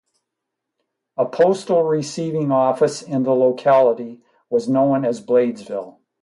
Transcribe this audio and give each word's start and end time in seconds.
A 1.15 1.27
postal 1.27 1.83
receiving 1.83 2.51
office 2.51 3.03
in 3.03 3.21
the 3.21 3.35
locality 3.35 4.23
was 4.49 4.67
known 4.67 5.05
as 5.05 5.21
'Bladesville'. 5.23 5.99